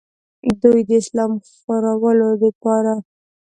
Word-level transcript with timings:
دوي 0.61 0.81
د 0.89 0.91
اسلام 1.01 1.31
خورولو 1.61 2.29
دپاره 2.43 2.93